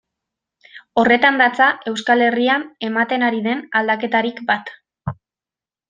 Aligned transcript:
Horretan 1.01 1.37
datza 1.41 1.67
Euskal 1.91 2.25
Herrian 2.29 2.65
ematen 2.91 3.29
ari 3.31 3.45
den 3.51 3.63
aldaketarik 3.83 4.43
bat. 4.51 4.77